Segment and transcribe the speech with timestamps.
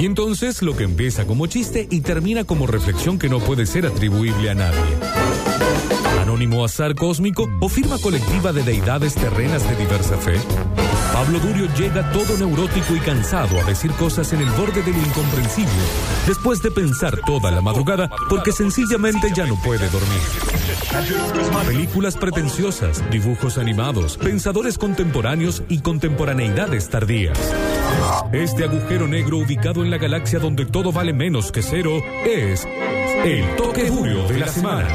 [0.00, 3.86] Y entonces lo que empieza como chiste y termina como reflexión que no puede ser
[3.86, 4.80] atribuible a nadie.
[6.20, 10.34] Anónimo azar cósmico o firma colectiva de deidades terrenas de diversa fe.
[11.12, 14.98] Pablo Durio llega todo neurótico y cansado a decir cosas en el borde de lo
[14.98, 15.70] incomprensible,
[16.26, 20.63] después de pensar toda la madrugada porque sencillamente ya no puede dormir.
[21.66, 27.38] Películas pretenciosas, dibujos animados, pensadores contemporáneos y contemporaneidades tardías.
[28.32, 32.66] Este agujero negro ubicado en la galaxia donde todo vale menos que cero es
[33.24, 34.88] el toque Durio de la semana.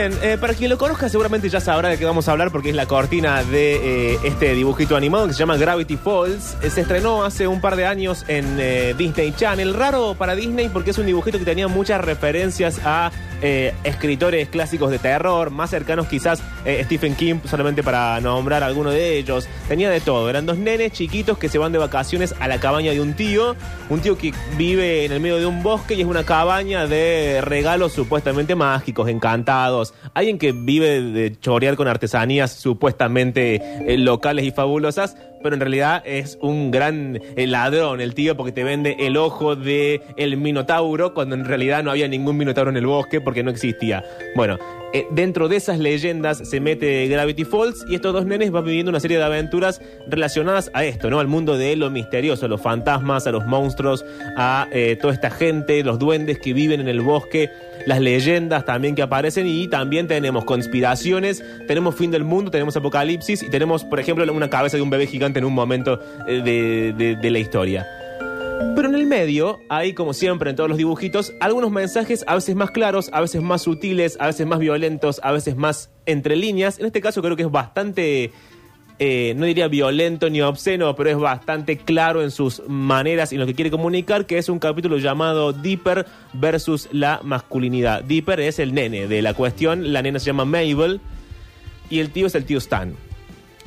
[0.00, 2.76] Eh, para quien lo conozca seguramente ya sabrá de qué vamos a hablar porque es
[2.76, 6.56] la cortina de eh, este dibujito animado que se llama Gravity Falls.
[6.62, 9.74] Eh, se estrenó hace un par de años en Disney Channel.
[9.74, 13.10] Raro para Disney porque es un dibujito que tenía muchas referencias a
[13.42, 19.16] escritores clásicos de terror, más cercanos quizás eh, Stephen King, solamente para nombrar alguno de
[19.16, 19.48] ellos.
[19.68, 20.28] Tenía de todo.
[20.28, 23.56] Eran dos nenes chiquitos que se van de vacaciones a la cabaña de un tío.
[23.88, 27.40] Un tío que vive en el medio de un bosque y es una cabaña de
[27.40, 29.94] regalos supuestamente mágicos, encantados.
[30.12, 36.02] Alguien que vive de chorear con artesanías supuestamente eh, locales y fabulosas, pero en realidad
[36.04, 41.14] es un gran eh, ladrón el tío porque te vende el ojo de el minotauro
[41.14, 44.04] cuando en realidad no había ningún minotauro en el bosque porque no existía.
[44.36, 44.58] Bueno,
[44.92, 48.90] eh, dentro de esas leyendas se mete Gravity Falls y estos dos nenes van viviendo
[48.90, 51.20] una serie de aventuras relacionadas a esto, ¿no?
[51.20, 54.04] Al mundo de lo misterioso, a los fantasmas, a los monstruos,
[54.36, 57.50] a eh, toda esta gente, los duendes que viven en el bosque,
[57.86, 63.42] las leyendas también que aparecen y también tenemos conspiraciones, tenemos fin del mundo, tenemos apocalipsis
[63.42, 66.42] y tenemos, por ejemplo, una cabeza de un bebé gigante en un momento eh,
[66.96, 67.86] de, la historia.
[68.58, 72.56] Pero en el medio hay, como siempre en todos los dibujitos, algunos mensajes a veces
[72.56, 76.78] más claros, a veces más sutiles, a veces más violentos, a veces más entre líneas.
[76.78, 78.32] En este caso creo que es bastante,
[78.98, 83.40] eh, no diría violento ni obsceno, pero es bastante claro en sus maneras y en
[83.40, 88.02] lo que quiere comunicar, que es un capítulo llamado Dipper versus la masculinidad.
[88.02, 91.00] Dipper es el nene de la cuestión, la nena se llama Mabel
[91.90, 93.07] y el tío es el tío Stan.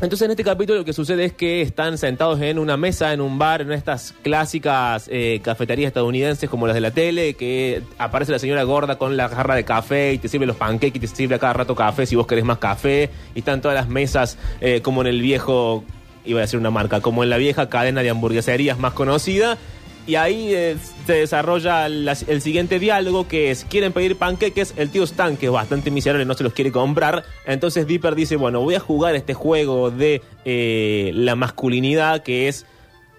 [0.02, 3.22] Entonces en este capítulo lo que sucede es que están sentados en una mesa, en
[3.22, 8.32] un bar, en estas clásicas eh, cafeterías estadounidenses como las de la tele, que aparece
[8.32, 11.08] la señora gorda con la jarra de café y te sirve los pancakes y te
[11.08, 13.12] sirve a cada rato café si vos querés más café.
[13.36, 15.84] Y están todas las mesas eh, como en el viejo,
[16.26, 19.60] iba a decir una marca, como en la vieja cadena de hamburgueserías más conocida.
[20.08, 24.90] Y ahí eh, se desarrolla la- el siguiente diálogo que es, quieren pedir panqueques, el
[24.90, 27.24] tío Stan, que es bastante miserable, no se los quiere comprar.
[27.46, 32.66] Entonces Dipper dice, bueno, voy a jugar este juego de eh, la masculinidad que es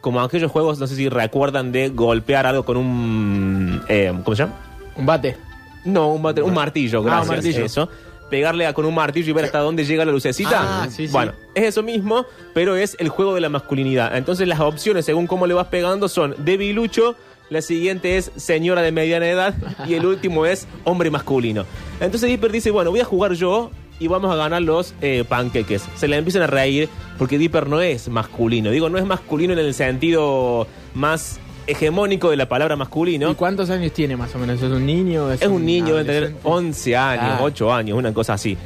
[0.00, 3.81] como aquellos juegos, no sé si recuerdan de golpear algo con un...
[3.88, 4.56] eh, ¿Cómo se llama?
[4.97, 5.37] Un bate.
[5.84, 7.28] No, un, bate- un martillo, Ah, un gracias.
[7.28, 7.64] martillo.
[7.64, 7.88] Eso.
[8.32, 10.84] Pegarle a- con un martillo y ver hasta dónde llega la lucecita.
[10.84, 11.12] Ah, sí, sí.
[11.12, 14.16] Bueno, es eso mismo, pero es el juego de la masculinidad.
[14.16, 17.15] Entonces las opciones, según cómo le vas pegando, son debilucho,
[17.50, 19.54] la siguiente es señora de mediana edad
[19.87, 21.66] y el último es hombre masculino.
[22.00, 23.70] Entonces Dipper dice, bueno, voy a jugar yo
[24.00, 25.84] y vamos a ganar los eh, panqueques.
[25.94, 26.88] Se le empiezan a reír
[27.19, 28.70] porque Dipper no es masculino.
[28.70, 33.30] Digo, no es masculino en el sentido más hegemónico de la palabra masculino.
[33.30, 34.62] ¿Y cuántos años tiene más o menos?
[34.62, 35.30] ¿Es un niño?
[35.32, 36.40] Es un niño, debe tener adolescente?
[36.48, 37.40] 11 años, Ah.
[37.42, 38.56] 8 años, una cosa así.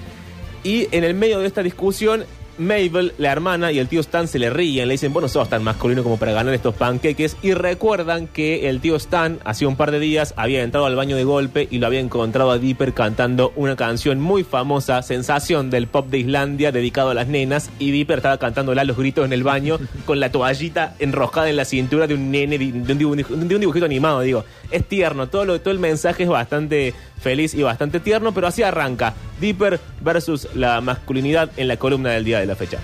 [0.65, 2.25] Y en el medio de esta discusión,
[2.59, 5.49] Mabel, la hermana y el tío Stan se le ríen, le dicen, vos no sos
[5.49, 7.37] tan masculino como para ganar estos panqueques.
[7.43, 11.17] Y recuerdan que el tío Stan, hace un par de días, había entrado al baño
[11.17, 15.87] de golpe y lo había encontrado a Dipper cantando una canción muy famosa, sensación del
[15.87, 17.71] pop de Islandia, dedicado a las nenas.
[17.79, 21.57] Y Dipper estaba cantándola a los gritos en el baño con la toallita enroscada en
[21.57, 24.45] la cintura de un nene, de un, dibu- de un dibujito animado, digo.
[24.71, 28.63] Es tierno, todo, lo, todo el mensaje es bastante feliz y bastante tierno, pero así
[28.63, 29.15] arranca.
[29.41, 32.79] Dipper versus la masculinidad en la columna del día de la fecha.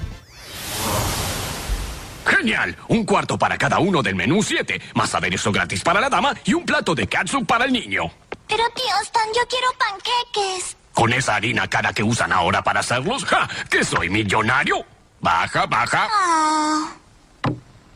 [2.24, 6.34] Genial, un cuarto para cada uno del menú 7, más aderezo gratis para la dama
[6.44, 8.10] y un plato de catsup para el niño.
[8.48, 10.76] Pero tío Stan, yo quiero panqueques.
[10.92, 13.48] Con esa harina cara que usan ahora para hacerlos, ¡ja!
[13.70, 14.84] ¡Que soy millonario!
[15.20, 16.08] Baja, baja.
[16.12, 16.92] Ah,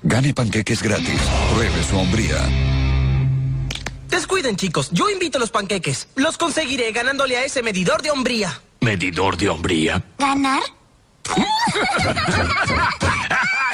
[0.02, 1.20] Gane panqueques gratis.
[1.52, 2.38] Pruebe su hombría.
[4.16, 4.88] Descuiden, chicos.
[4.92, 6.08] Yo invito los panqueques.
[6.14, 8.62] Los conseguiré ganándole a ese medidor de hombría.
[8.80, 10.02] Medidor de hombría.
[10.16, 10.62] ¿ganar?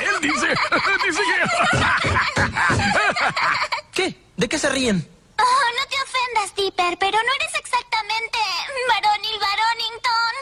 [0.03, 0.49] Él dice,
[1.07, 2.43] dice que...
[4.03, 4.17] ¿Qué?
[4.37, 5.09] ¿De qué se ríen?
[5.39, 5.45] Oh,
[5.79, 8.39] no te ofendas, Dipper, pero no eres exactamente
[8.89, 10.35] varonil Baronington.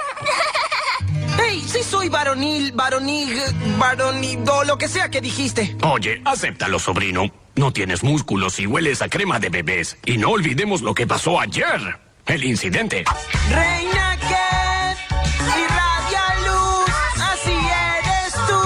[1.36, 1.62] ¡Hey!
[1.66, 3.38] Sí soy varonil, varonil,
[3.78, 5.76] varonido, lo que sea que dijiste.
[5.82, 7.30] Oye, acéptalo, sobrino.
[7.56, 9.96] No tienes músculos y hueles a crema de bebés.
[10.06, 11.98] Y no olvidemos lo que pasó ayer.
[12.26, 13.04] el incidente.
[13.50, 16.90] Reina que irradia luz,
[17.32, 18.62] así eres tú.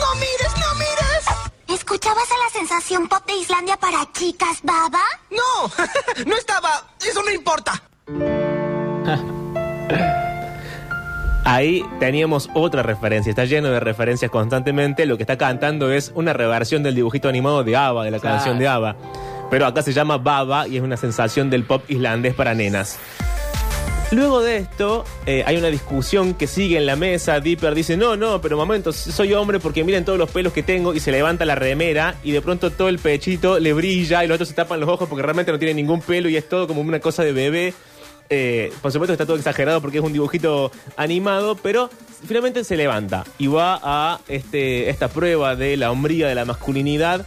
[0.00, 1.24] No mires, no mires.
[1.80, 5.02] ¿Escuchabas a la sensación pop de Islandia para chicas, Baba?
[5.30, 5.70] No,
[6.26, 6.84] no estaba.
[7.06, 7.82] Eso no importa.
[11.44, 15.06] Ahí teníamos otra referencia, está lleno de referencias constantemente.
[15.06, 18.36] Lo que está cantando es una reversión del dibujito animado de ABBA, de la Claro.
[18.36, 18.96] canción de ABBA.
[19.50, 22.98] Pero acá se llama Baba y es una sensación del pop islandés para nenas.
[24.12, 27.38] Luego de esto, eh, hay una discusión que sigue en la mesa.
[27.38, 30.94] Dipper dice, no, no, pero momento, soy hombre porque miren todos los pelos que tengo
[30.94, 34.34] y se levanta la remera y de pronto todo el pechito le brilla y los
[34.34, 36.80] otros se tapan los ojos porque realmente no tiene ningún pelo y es todo como
[36.80, 37.72] una cosa de bebé.
[38.32, 41.90] Eh, por supuesto está todo exagerado porque es un dibujito animado, pero
[42.24, 47.26] finalmente se levanta y va a este, esta prueba de la hombría de la masculinidad.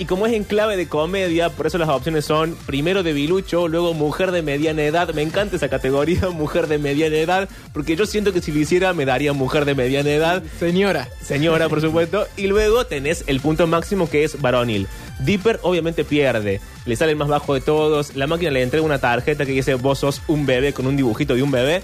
[0.00, 3.92] Y como es en clave de comedia, por eso las opciones son primero debilucho, luego
[3.92, 5.12] mujer de mediana edad.
[5.12, 8.94] Me encanta esa categoría, mujer de mediana edad, porque yo siento que si lo hiciera
[8.94, 10.42] me daría mujer de mediana edad.
[10.58, 11.10] Señora.
[11.20, 12.26] Señora, por supuesto.
[12.38, 14.88] Y luego tenés el punto máximo que es varonil.
[15.18, 16.62] Dipper obviamente pierde.
[16.86, 18.16] Le sale el más bajo de todos.
[18.16, 21.34] La máquina le entrega una tarjeta que dice vos sos un bebé con un dibujito
[21.34, 21.82] de un bebé.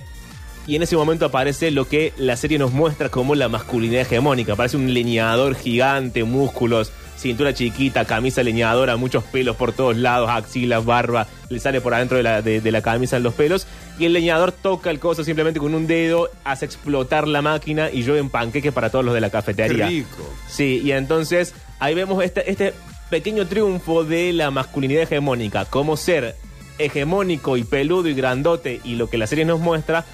[0.66, 4.54] Y en ese momento aparece lo que la serie nos muestra como la masculinidad hegemónica.
[4.54, 10.84] Aparece un leñador gigante, músculos, cintura chiquita, camisa leñadora, muchos pelos por todos lados, axilas,
[10.84, 13.66] barba, le sale por adentro de la, de- de la camisa en los pelos.
[13.98, 18.02] Y el leñador toca el coso simplemente con un dedo, hace explotar la máquina y
[18.02, 19.86] llueven panqueques para todos los de la cafetería.
[19.88, 20.30] rico.
[20.48, 22.74] Sí, y entonces ahí vemos este, este
[23.08, 26.34] pequeño triunfo de la masculinidad hegemónica, como ser
[26.78, 30.04] hegemónico y peludo y grandote y lo que la serie nos muestra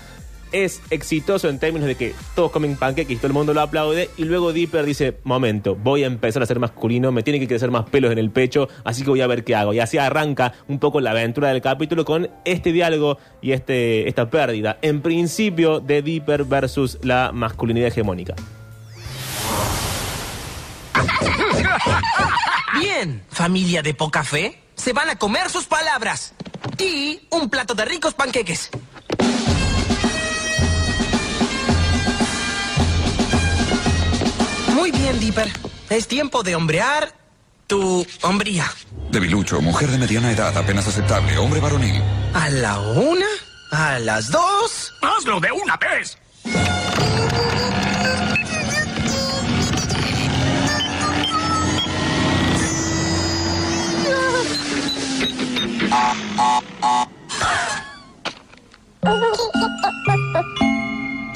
[0.52, 4.10] es exitoso en términos de que todos comen panqueques y todo el mundo lo aplaude
[4.16, 7.70] y luego Dipper dice, momento, voy a empezar a ser masculino, me tiene que crecer
[7.70, 9.72] más pelos en el pecho, así que voy a ver qué hago.
[9.72, 14.30] Y así arranca un poco la aventura del capítulo con este diálogo y este, esta
[14.30, 18.34] pérdida, en principio, de Dipper versus la masculinidad hegemónica.
[22.80, 26.34] Bien, familia de poca fe, se van a comer sus palabras.
[26.78, 28.70] Y un plato de ricos panqueques.
[34.74, 35.50] Muy bien, Dipper.
[35.90, 37.14] Es tiempo de hombrear
[37.66, 38.70] tu hombría.
[39.10, 42.02] Debilucho, mujer de mediana edad, apenas aceptable, hombre varonil.
[42.34, 43.26] A la una,
[43.70, 44.92] a las dos.
[45.02, 46.18] ¡Hazlo de una vez!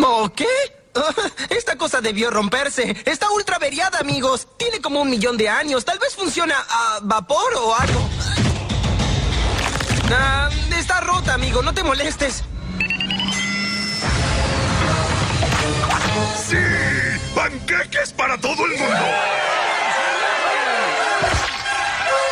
[0.08, 0.55] ¿O qué?
[1.50, 2.96] Esta cosa debió romperse.
[3.04, 4.46] Está ultra averiada, amigos.
[4.56, 5.84] Tiene como un millón de años.
[5.84, 8.08] Tal vez funciona a vapor o algo.
[10.12, 10.48] Ah,
[10.78, 11.62] está rota, amigo.
[11.62, 12.44] No te molestes.
[16.48, 16.56] ¡Sí!
[17.34, 18.96] ¡Panqueques para todo el mundo!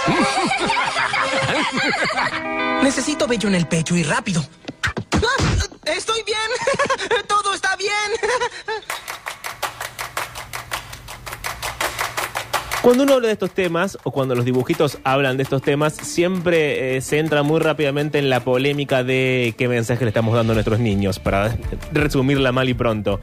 [2.83, 4.45] Necesito vello en el pecho y rápido.
[4.85, 4.91] Ah,
[5.87, 6.39] Estoy bien.
[7.29, 7.93] Todo está bien.
[12.85, 16.97] Cuando uno habla de estos temas, o cuando los dibujitos hablan de estos temas, siempre
[16.97, 20.55] eh, se entra muy rápidamente en la polémica de qué mensaje le estamos dando a
[20.55, 21.57] nuestros niños, para
[21.93, 23.21] resumirla mal y pronto.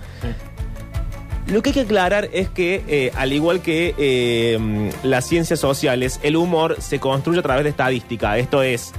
[1.45, 6.19] Lo que hay que aclarar es que, eh, al igual que eh, las ciencias sociales,
[6.23, 8.39] el humor se construye a través de estadística.
[8.39, 8.93] Esto es,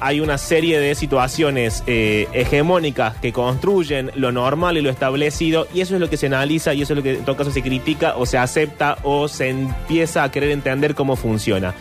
[0.00, 5.80] hay una serie de situaciones eh, hegemónicas que construyen lo normal y lo establecido, y
[5.80, 7.62] eso es lo que se analiza y eso es lo que en todo caso se
[7.62, 11.74] critica o se acepta o se empieza a querer entender cómo funciona.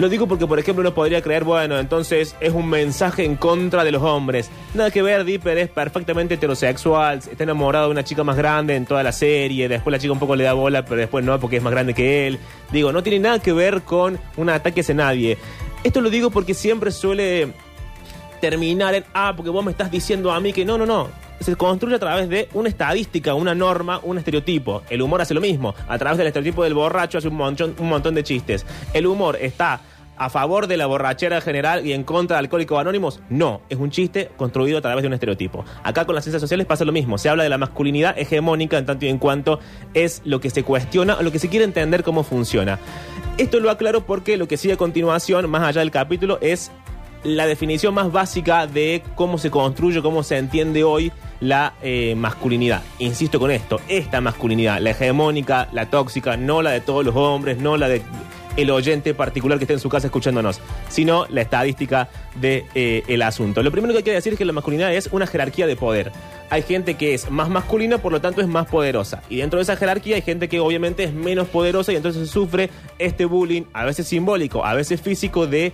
[0.00, 3.84] Lo digo porque, por ejemplo, uno podría creer, bueno, entonces es un mensaje en contra
[3.84, 4.50] de los hombres.
[4.72, 8.86] Nada que ver, Dipper es perfectamente heterosexual, está enamorado de una chica más grande en
[8.86, 11.58] toda la serie, después la chica un poco le da bola, pero después no, porque
[11.58, 12.38] es más grande que él.
[12.72, 15.36] Digo, no tiene nada que ver con un ataque hacia nadie.
[15.82, 17.54] Esto lo digo porque siempre suele
[18.40, 21.08] terminar en, ah, porque vos me estás diciendo a mí que no, no, no.
[21.40, 24.82] Se construye a través de una estadística, una norma, un estereotipo.
[24.90, 25.74] El humor hace lo mismo.
[25.88, 28.66] A través del estereotipo del borracho hace un montón, un montón de chistes.
[28.92, 29.80] El humor está
[30.20, 33.20] a favor de la borrachera general y en contra de alcohólicos anónimos.
[33.30, 35.64] No, es un chiste construido a través de un estereotipo.
[35.82, 37.16] Acá con las ciencias sociales pasa lo mismo.
[37.16, 39.60] Se habla de la masculinidad hegemónica en tanto y en cuanto
[39.94, 42.78] es lo que se cuestiona o lo que se quiere entender cómo funciona.
[43.38, 46.70] Esto lo aclaro porque lo que sigue a continuación, más allá del capítulo, es
[47.24, 52.82] la definición más básica de cómo se construye, cómo se entiende hoy la eh, masculinidad.
[52.98, 57.56] Insisto con esto, esta masculinidad, la hegemónica, la tóxica, no la de todos los hombres,
[57.56, 58.02] no la de
[58.56, 62.08] el oyente particular que esté en su casa escuchándonos, sino la estadística
[62.40, 63.62] del de, el asunto.
[63.62, 66.12] Lo primero que hay que decir es que la masculinidad es una jerarquía de poder.
[66.50, 69.22] Hay gente que es más masculina, por lo tanto es más poderosa.
[69.28, 72.70] Y dentro de esa jerarquía hay gente que obviamente es menos poderosa y entonces sufre
[72.98, 75.72] este bullying, a veces simbólico, a veces físico, de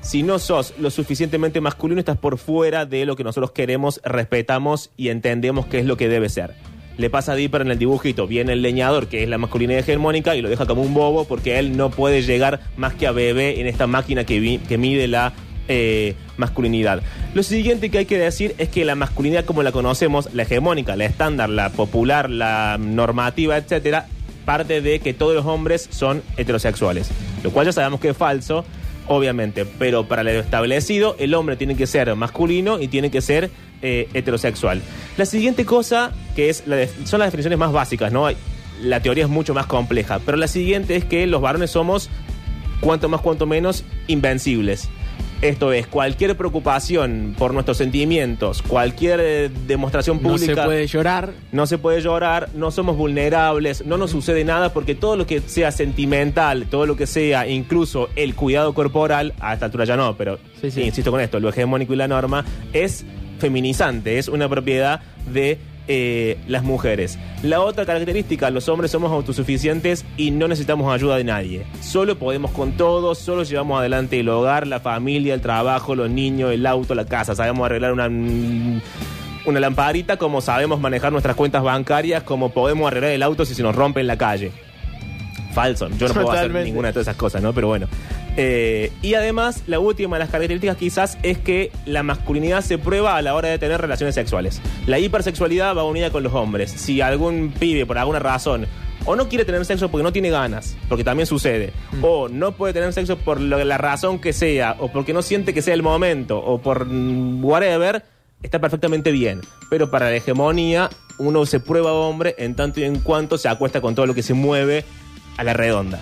[0.00, 4.90] si no sos lo suficientemente masculino, estás por fuera de lo que nosotros queremos, respetamos
[4.96, 6.54] y entendemos que es lo que debe ser.
[6.98, 10.36] Le pasa a Dipper en el dibujito, viene el leñador, que es la masculinidad hegemónica,
[10.36, 13.60] y lo deja como un bobo porque él no puede llegar más que a bebé
[13.60, 14.40] en esta máquina que,
[14.78, 15.32] mide la
[15.68, 17.02] eh, masculinidad.
[17.34, 20.96] Lo siguiente que hay que decir es que la masculinidad como la conocemos, la hegemónica,
[20.96, 24.06] la estándar, la popular, la normativa, etcétera,
[24.44, 27.10] parte de que todos los hombres son heterosexuales,
[27.42, 28.64] lo cual ya sabemos que es falso,
[29.08, 33.50] obviamente, pero para lo establecido, el hombre tiene que ser masculino y tiene que ser
[33.82, 34.82] eh, heterosexual.
[35.16, 38.28] La siguiente cosa, que es la son las definiciones más básicas, ¿no?
[38.80, 42.10] La teoría es mucho más compleja, pero la siguiente es que los varones somos,
[42.80, 44.88] cuanto más, cuanto menos, invencibles.
[45.42, 50.54] Esto es, cualquier preocupación por nuestros sentimientos, cualquier eh, demostración No pública.
[50.54, 51.32] se puede llorar.
[51.50, 55.40] No se puede llorar, no somos vulnerables, no nos sucede nada porque todo lo que
[55.40, 60.16] sea sentimental, todo lo que sea incluso el cuidado corporal, a esta altura ya no,
[60.16, 60.82] pero Sí, sí.
[60.82, 63.04] insisto con esto, lo hegemónico y la norma es
[63.40, 65.00] feminizante, es una propiedad
[65.32, 65.58] de
[65.88, 67.18] eh, las mujeres.
[67.42, 71.66] La otra característica, los hombres somos autosuficientes y no necesitamos ayuda de nadie.
[71.80, 76.52] Solo podemos con todo, solo llevamos adelante el hogar, la familia, el trabajo, los niños,
[76.52, 77.34] el auto, la casa.
[77.34, 78.08] Sabemos arreglar una,
[79.46, 83.62] una lamparita como sabemos manejar nuestras cuentas bancarias, como podemos arreglar el auto si se
[83.62, 84.52] nos rompe en la calle.
[85.52, 87.52] Falso, yo no puedo hacer ninguna de todas esas cosas, ¿no?
[87.52, 87.86] Pero bueno.
[88.36, 93.16] Eh, y además, la última de las características quizás es que la masculinidad se prueba
[93.16, 94.60] a la hora de tener relaciones sexuales.
[94.86, 96.70] La hipersexualidad va unida con los hombres.
[96.70, 98.66] Si algún pibe, por alguna razón,
[99.04, 102.72] o no quiere tener sexo porque no tiene ganas, porque también sucede, o no puede
[102.72, 105.82] tener sexo por lo- la razón que sea, o porque no siente que sea el
[105.82, 108.02] momento, o por mm, whatever,
[108.42, 109.40] está perfectamente bien.
[109.68, 113.80] Pero para la hegemonía, uno se prueba hombre en tanto y en cuanto se acuesta
[113.80, 114.84] con todo lo que se mueve
[115.36, 115.98] a la redonda.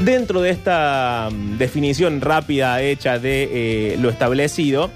[0.00, 4.90] Dentro de esta mm, definición rápida hecha de eh, lo establecido,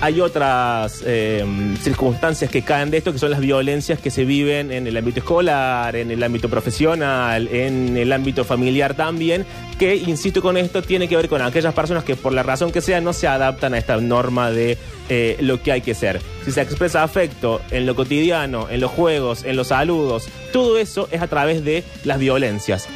[0.00, 1.44] hay otras eh,
[1.80, 5.20] circunstancias que caen de esto, que son las violencias que se viven en el ámbito
[5.20, 9.46] escolar, en el ámbito profesional, en el ámbito familiar también,
[9.78, 12.80] que, insisto con esto, tiene que ver con aquellas personas que por la razón que
[12.80, 14.78] sea no se adaptan a esta norma de
[15.08, 16.20] eh, lo que hay que ser.
[16.44, 21.08] Si se expresa afecto en lo cotidiano, en los juegos, en los saludos, todo eso
[21.10, 22.88] es a través de las violencias.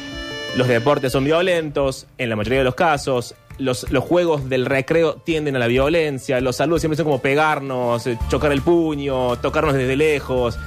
[0.55, 3.35] Los deportes son violentos, en la mayoría de los casos.
[3.57, 6.39] Los, los juegos del recreo tienden a la violencia.
[6.41, 10.57] Los saludos siempre son como pegarnos, eh, chocar el puño, tocarnos desde lejos.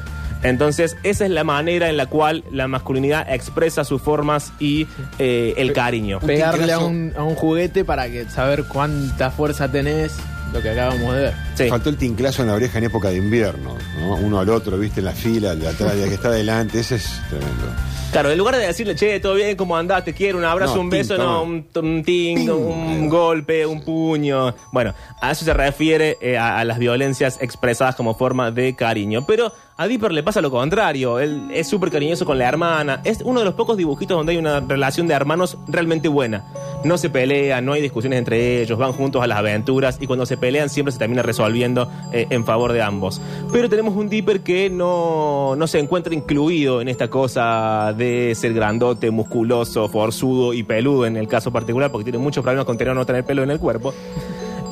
[0.43, 5.55] Entonces, esa es la manera en la cual la masculinidad expresa sus formas y eh,
[5.57, 6.19] el cariño.
[6.21, 10.17] Pegarle a un, a un juguete para que saber cuánta fuerza tenés,
[10.53, 11.35] lo que acabamos de ver.
[11.55, 11.69] Sí.
[11.69, 14.15] Faltó el tinclazo en la oreja en época de invierno, ¿no?
[14.17, 16.97] Uno al otro, viste, en la fila, el de atrás, el que está adelante, ese
[16.97, 17.65] es tremendo.
[18.13, 20.05] Claro, en lugar de decirle, che, todo bien, ¿cómo andás?
[20.05, 22.51] Te quiero, un abrazo, No, un beso, no, un, un ting, Ping.
[22.51, 24.55] un golpe, un puño.
[24.71, 24.93] Bueno,
[25.23, 29.25] a eso se refiere eh, a, a las violencias expresadas como forma de cariño.
[29.27, 31.19] Pero a Dipper le pasa lo contrario.
[31.19, 33.01] Él es súper cariñoso con la hermana.
[33.05, 36.45] Es uno de los pocos dibujitos donde hay una relación de hermanos realmente buena.
[36.85, 40.27] No se pelean, no hay discusiones entre ellos, van juntos a las aventuras y cuando
[40.27, 43.21] se pelean siempre se termina resolviendo eh, en favor de ambos.
[43.53, 48.53] Pero tenemos un Dipper que no, no se encuentra incluido en esta cosa de ser
[48.53, 52.93] grandote, musculoso, forzudo y peludo en el caso particular, porque tiene muchos problemas con tener
[52.93, 53.95] o no tener pelo en el cuerpo.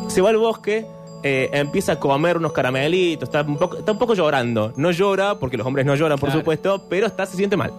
[0.09, 0.87] Se va al bosque,
[1.23, 4.73] eh, empieza a comer unos caramelitos, está un, poco, está un poco llorando.
[4.77, 6.41] No llora, porque los hombres no lloran, por Claro.
[6.41, 7.73] supuesto, pero está, se siente mal.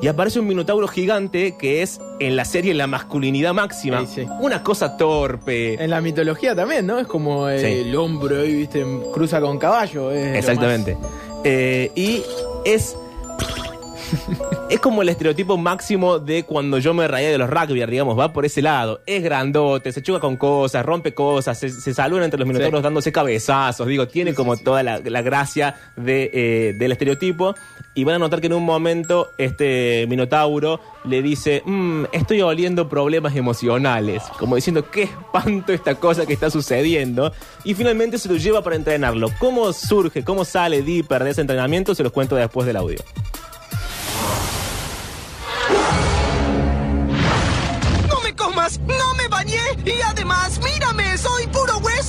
[0.00, 4.00] Y aparece un minotauro gigante que es en la serie la masculinidad máxima.
[4.04, 4.28] Sí, sí.
[4.40, 5.74] Una cosa torpe.
[5.82, 6.98] En la mitología también, ¿no?
[6.98, 7.88] Es como eh, Sí.
[7.88, 8.84] el hombre ahí, viste,
[9.14, 10.10] cruza con caballo.
[10.10, 10.96] es lo Exactamente.
[11.44, 12.20] Eh, y
[12.64, 12.96] es.
[14.68, 18.32] Es como el estereotipo máximo de cuando yo me rayé de los rugby, digamos, va
[18.32, 19.02] por ese lado.
[19.04, 22.82] Es grandote, se choca con cosas, rompe cosas, se, se saludan entre los minotauros Sí.
[22.82, 27.54] dándose cabezazos, digo, tiene como toda la, la gracia de, eh, del estereotipo.
[27.94, 32.88] Y van a notar que en un momento este minotauro le dice, "Mm, estoy oliendo
[32.88, 37.30] problemas emocionales, como diciendo, qué espanto esta cosa que está sucediendo.
[37.64, 39.28] Y finalmente se lo lleva para entrenarlo.
[39.38, 41.94] ¿Cómo surge, cómo sale Dipper de ese entrenamiento?
[41.94, 43.00] Se los cuento después del audio.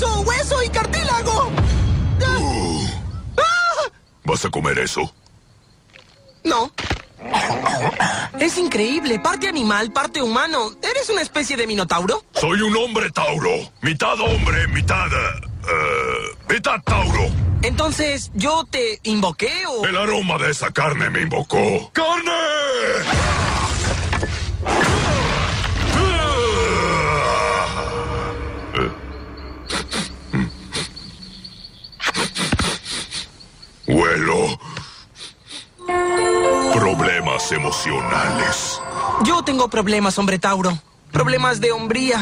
[0.03, 1.51] Hueso, hueso y cartílago.
[3.37, 3.91] ¡Ah!
[4.23, 5.13] ¿Vas a comer eso?
[6.43, 6.71] No.
[8.39, 10.71] Es increíble, parte animal, parte humano.
[10.81, 12.23] ¿Eres una especie de minotauro?
[12.33, 13.71] Soy un hombre tauro.
[13.81, 15.07] Mitad hombre, mitad...
[15.07, 17.29] eh, mitad tauro.
[17.61, 19.85] Entonces, ¿yo te invoqué o...?
[19.85, 21.91] El aroma de esa carne me invocó.
[21.93, 22.31] ¡Carne!
[37.33, 38.81] Problemas emocionales.
[39.25, 40.77] Yo tengo problemas, hombre Tauro.
[41.11, 42.19] Problemas de hombría.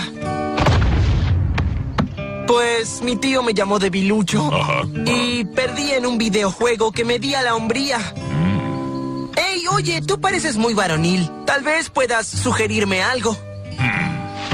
[2.48, 4.50] Pues mi tío me llamó debilucho.
[4.54, 4.84] Ajá.
[5.06, 8.00] Y perdí en un videojuego que medía la hombría.
[9.36, 11.30] Ey, oye, tú pareces muy varonil.
[11.46, 13.38] Tal vez puedas sugerirme algo.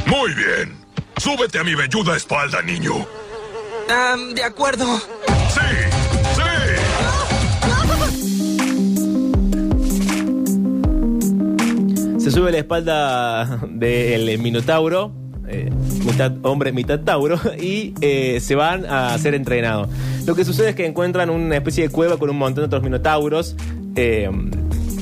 [0.08, 0.76] Muy bien.
[1.18, 3.06] Súbete a mi velluda espalda, niño.
[3.92, 4.98] Ah, de acuerdo.
[5.54, 5.87] Sí.
[12.28, 15.14] Se sube la espalda del Minotauro,
[15.48, 15.70] eh,
[16.06, 19.88] mitad hombre, mitad Tauro, y eh, se van a ser entrenados.
[20.26, 22.84] Lo que sucede es que encuentran una especie de cueva con un montón de otros
[22.84, 23.56] Minotauros,
[23.96, 24.30] eh,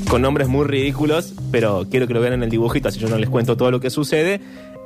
[0.08, 3.18] con nombres muy ridículos, pero quiero que lo vean en el dibujito, así yo no
[3.18, 4.40] les cuento todo lo que sucede.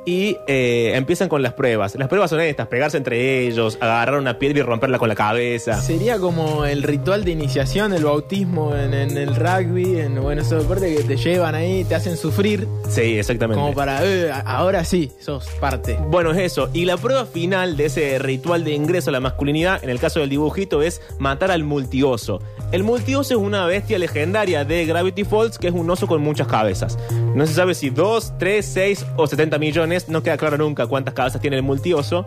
[0.06, 1.94] Y eh, empiezan con las pruebas.
[1.96, 5.80] Las pruebas son estas: pegarse entre ellos, agarrar una piedra y romperla con la cabeza.
[5.80, 10.62] Sería como el ritual de iniciación, el bautismo en, en el rugby, en bueno, esos
[10.62, 13.60] deportes que te llevan ahí, te hacen sufrir, Sí, exactamente.
[13.60, 15.98] como para, "Eh, ahora sí, sos parte.
[16.08, 16.70] Bueno, es eso.
[16.72, 20.20] Y la prueba final de ese ritual de ingreso a la masculinidad, en el caso
[20.20, 22.40] del dibujito, es matar al multioso.
[22.72, 26.46] El multioso es una bestia legendaria de Gravity Falls, que es un oso con muchas
[26.46, 26.96] cabezas.
[27.34, 31.14] No se sabe si 2, 3, 6 o 70 millones, no queda claro nunca cuántas
[31.14, 32.26] cabezas tiene el multioso.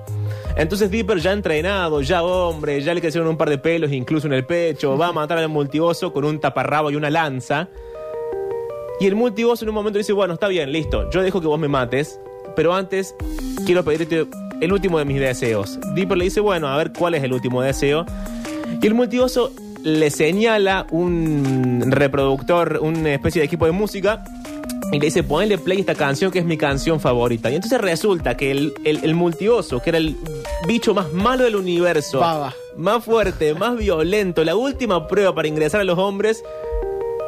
[0.55, 4.33] Entonces Dipper ya entrenado, ya hombre, ya le crecieron un par de pelos, incluso en
[4.33, 7.69] el pecho, va a matar al multioso con un taparrabo y una lanza.
[8.99, 11.59] Y el multivoz en un momento dice, bueno, está bien, listo, yo dejo que vos
[11.59, 12.19] me mates,
[12.55, 13.15] pero antes
[13.65, 14.27] quiero pedirte
[14.61, 15.79] el último de mis deseos.
[15.95, 18.05] Dipper le dice, bueno, a ver cuál es el último deseo.
[18.81, 19.51] Y el multivoso
[19.83, 24.23] le señala un reproductor, una especie de equipo de música,
[24.93, 27.49] y le dice, ponle play esta canción que es mi canción favorita.
[27.49, 30.15] Y entonces resulta que el, el, el multioso, que era el
[30.67, 32.53] bicho más malo del universo, Baba.
[32.77, 36.43] más fuerte, más violento, la última prueba para ingresar a los hombres,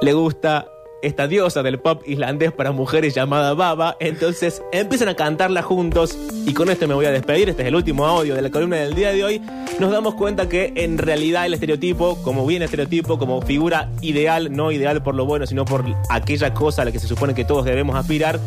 [0.01, 0.67] le gusta
[1.01, 3.97] esta diosa del pop islandés para mujeres llamada Baba.
[3.99, 6.17] Entonces empiezan a cantarla juntos.
[6.45, 7.49] Y con esto me voy a despedir.
[7.49, 9.41] Este es el último audio de la columna del día de hoy.
[9.79, 14.71] Nos damos cuenta que en realidad el estereotipo, como bien estereotipo, como figura ideal, no
[14.71, 17.65] ideal por lo bueno, sino por aquella cosa a la que se supone que todos
[17.65, 18.39] debemos aspirar,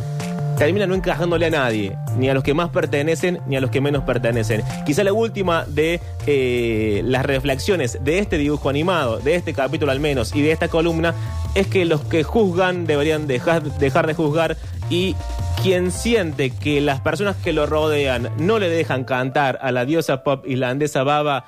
[0.59, 3.81] termina no encajándole a nadie, ni a los que más pertenecen, ni a los que
[3.81, 4.63] menos pertenecen.
[4.85, 10.01] Quizá la última de eh, las reflexiones de este dibujo animado, de este capítulo al
[10.01, 11.15] menos, y de esta columna,
[11.55, 14.57] es que los que juzgan deberían dejar, dejar de juzgar
[14.91, 15.15] y
[15.63, 20.25] quien siente que las personas que lo rodean no le dejan cantar a la diosa
[20.25, 21.45] pop islandesa Baba,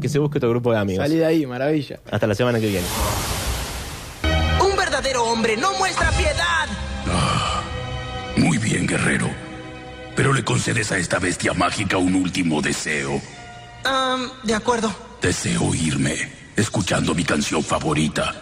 [0.00, 1.04] que se busque otro grupo de amigos.
[1.04, 2.00] Salí de ahí, maravilla.
[2.10, 2.86] Hasta la semana que viene.
[4.64, 7.35] Un verdadero hombre no muestra piedad.
[8.86, 9.30] Guerrero.
[10.14, 13.20] Pero le concedes a esta bestia mágica un último deseo.
[14.44, 14.94] De acuerdo.
[15.20, 18.34] Deseo irme, escuchando mi canción favorita.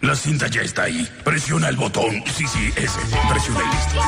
[0.00, 1.08] La cinta ya está ahí.
[1.24, 2.22] Presiona el botón.
[2.34, 3.00] Sí, sí, ese.
[3.28, 4.00] Presiona y listo.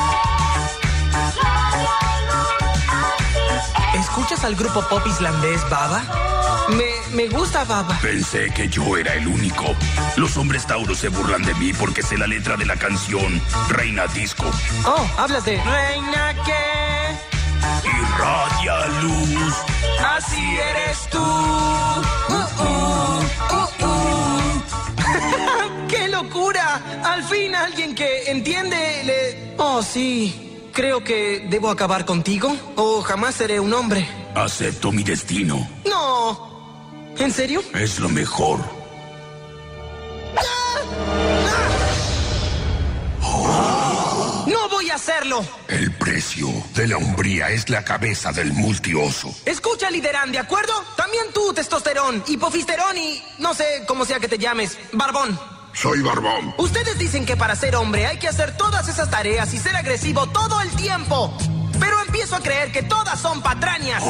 [3.95, 6.01] ¿Escuchas al grupo pop islandés Baba?
[7.13, 7.97] Me, gusta Baba.
[8.01, 9.75] Pensé que yo era el único.
[10.17, 14.07] Los hombres tauros se burlan de mí porque sé la letra de la canción Reina
[14.07, 14.45] Disco.
[14.85, 16.61] Oh, hablas de Reina que
[17.87, 19.55] Irradia luz.
[20.15, 21.19] así eres tú.
[21.19, 23.19] Uh, uh,
[23.51, 24.61] uh, uh.
[25.87, 26.81] ¡Qué locura!
[27.03, 29.53] Al fin alguien que entiende le...
[29.57, 30.47] Oh, sí.
[30.73, 34.07] Creo que debo acabar contigo o jamás seré un hombre.
[34.35, 35.67] Acepto mi destino.
[37.21, 37.63] ¿En serio?
[37.75, 38.59] Es lo mejor.
[44.47, 45.45] ¡No voy a hacerlo!
[45.67, 49.31] El precio de la hombría es la cabeza del multioso.
[49.45, 50.73] Escucha, Liderán, ¿de acuerdo?
[50.97, 55.39] También tú, testosterón, hipofisterón y no sé cómo sea que te llames, barbón.
[55.73, 56.55] Soy Barbón.
[56.57, 60.27] Ustedes dicen que para ser hombre hay que hacer todas esas tareas y ser agresivo
[60.27, 61.37] todo el tiempo.
[62.21, 64.03] Empiezo a creer que todas son patrañas.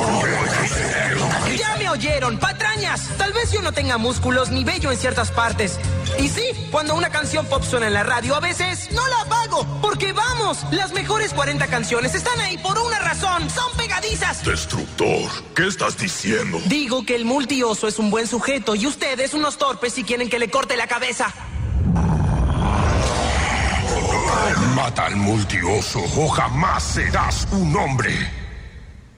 [1.58, 3.08] Ya me oyeron, patrañas.
[3.18, 5.80] Tal vez yo no tenga músculos ni vello en ciertas partes.
[6.20, 9.66] Y sí, cuando una canción pop suena en la radio, a veces no la apago.
[9.82, 13.50] Porque vamos, las mejores 40 canciones están ahí por una razón.
[13.50, 14.44] Son pegadizas.
[14.44, 16.60] Destructor, ¿qué estás diciendo?
[16.66, 20.38] Digo que el multioso es un buen sujeto y ustedes unos torpes si quieren que
[20.38, 21.34] le corte la cabeza.
[24.82, 28.41] Mata al multioso o jamás serás un hombre.